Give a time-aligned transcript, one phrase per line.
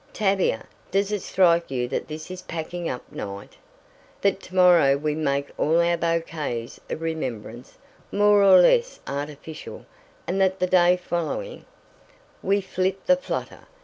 [0.13, 3.57] "Tavia, does it strike you that this is packing up night?
[4.21, 7.77] That to morrow we make all our bouquets of remembrance,
[8.11, 9.85] more or less artificial,
[10.25, 11.65] and that the day following"
[12.41, 13.67] "We flit the flutter!